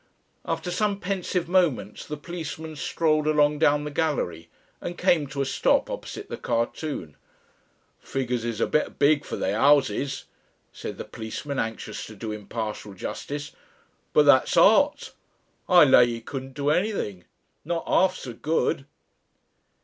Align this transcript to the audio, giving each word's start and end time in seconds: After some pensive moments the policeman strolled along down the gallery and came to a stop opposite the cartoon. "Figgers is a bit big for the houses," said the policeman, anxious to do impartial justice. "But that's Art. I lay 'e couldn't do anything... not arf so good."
After 0.45 0.71
some 0.71 0.99
pensive 0.99 1.47
moments 1.47 2.07
the 2.07 2.17
policeman 2.17 2.75
strolled 2.75 3.27
along 3.27 3.59
down 3.59 3.83
the 3.83 3.91
gallery 3.91 4.49
and 4.81 4.97
came 4.97 5.27
to 5.27 5.43
a 5.43 5.45
stop 5.45 5.91
opposite 5.91 6.27
the 6.27 6.37
cartoon. 6.37 7.15
"Figgers 8.01 8.43
is 8.43 8.59
a 8.59 8.65
bit 8.65 8.97
big 8.97 9.23
for 9.25 9.35
the 9.35 9.53
houses," 9.53 10.25
said 10.73 10.97
the 10.97 11.05
policeman, 11.05 11.59
anxious 11.59 12.03
to 12.07 12.15
do 12.15 12.31
impartial 12.31 12.95
justice. 12.95 13.51
"But 14.11 14.23
that's 14.25 14.57
Art. 14.57 15.13
I 15.69 15.83
lay 15.83 16.05
'e 16.05 16.21
couldn't 16.21 16.53
do 16.55 16.71
anything... 16.71 17.25
not 17.63 17.83
arf 17.85 18.17
so 18.17 18.33
good." 18.33 18.87